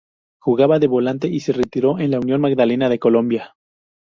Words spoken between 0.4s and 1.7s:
Jugaba de volante y se